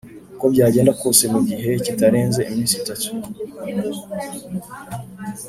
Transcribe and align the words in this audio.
Uko 0.33 0.45
byagenda 0.53 0.91
kose 1.01 1.23
mu 1.33 1.39
gihe 1.49 1.69
kitarenze 1.85 2.41
iminsi 2.51 2.73
itatu 2.81 3.09